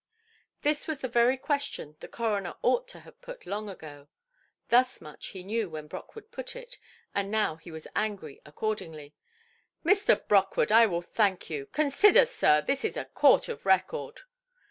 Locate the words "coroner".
2.07-2.55